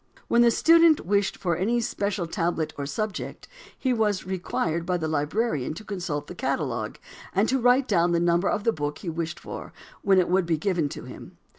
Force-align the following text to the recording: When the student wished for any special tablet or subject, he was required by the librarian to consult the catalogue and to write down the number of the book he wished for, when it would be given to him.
When 0.27 0.41
the 0.41 0.49
student 0.49 1.05
wished 1.05 1.37
for 1.37 1.55
any 1.55 1.79
special 1.79 2.25
tablet 2.25 2.73
or 2.75 2.87
subject, 2.87 3.47
he 3.77 3.93
was 3.93 4.25
required 4.25 4.83
by 4.83 4.97
the 4.97 5.07
librarian 5.07 5.75
to 5.75 5.83
consult 5.83 6.25
the 6.25 6.33
catalogue 6.33 6.97
and 7.35 7.47
to 7.49 7.59
write 7.61 7.87
down 7.87 8.11
the 8.11 8.19
number 8.19 8.49
of 8.49 8.63
the 8.63 8.73
book 8.73 8.97
he 8.97 9.09
wished 9.09 9.39
for, 9.39 9.73
when 10.01 10.17
it 10.17 10.27
would 10.27 10.47
be 10.47 10.57
given 10.57 10.89
to 10.89 11.03
him. 11.03 11.37